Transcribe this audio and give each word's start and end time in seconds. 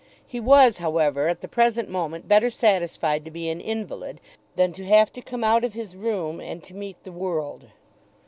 He 0.25 0.39
was, 0.39 0.79
however, 0.79 1.27
at 1.27 1.41
the 1.41 1.47
present 1.47 1.87
moment 1.87 2.27
better 2.27 2.49
satisfied 2.49 3.23
to 3.23 3.29
be 3.29 3.49
an 3.49 3.61
invalid 3.61 4.19
than 4.55 4.71
to 4.71 4.83
have 4.85 5.13
to 5.13 5.21
come 5.21 5.43
out 5.43 5.63
of 5.63 5.73
his 5.73 5.95
room 5.95 6.39
and 6.39 6.63
to 6.63 6.73
meet 6.73 7.03
the 7.03 7.11
world. 7.11 7.67